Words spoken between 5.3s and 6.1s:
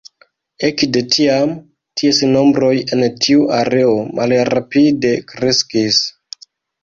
kreskis.